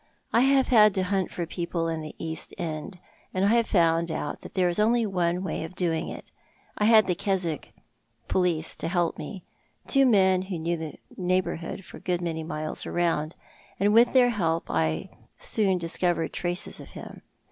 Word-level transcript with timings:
I 0.33 0.39
have 0.41 0.69
had 0.69 0.95
to 0.95 1.03
hunt 1.03 1.31
for 1.31 1.45
people 1.45 1.87
in 1.87 2.01
the 2.01 2.15
East 2.17 2.55
End, 2.57 2.97
and 3.35 3.45
I 3.45 3.49
have 3.49 3.67
found 3.67 4.09
out 4.11 4.41
that 4.41 4.55
there 4.55 4.67
is 4.67 4.79
only 4.79 5.05
one 5.05 5.43
way 5.43 5.63
of 5.63 5.75
doing 5.75 6.07
it. 6.07 6.31
I 6.75 6.85
had 6.85 7.05
the 7.05 7.13
Keswick 7.13 7.71
police 8.27 8.75
to 8.77 8.87
help 8.87 9.19
me— 9.19 9.43
two 9.85 10.07
men 10.07 10.41
who 10.41 10.57
know 10.57 10.75
the 10.75 10.95
neighbourhood 11.17 11.85
for 11.85 11.97
a 11.97 11.99
good 11.99 12.19
many 12.19 12.43
miles 12.43 12.83
round, 12.83 13.35
and 13.79 13.93
with 13.93 14.11
their 14.13 14.31
help 14.31 14.71
I 14.71 15.11
soon 15.37 15.77
discovered 15.77 16.33
traces 16.33 16.79
of 16.79 16.87
him. 16.97 17.21